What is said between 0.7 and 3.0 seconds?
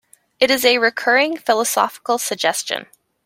recurring philosophical suggestion.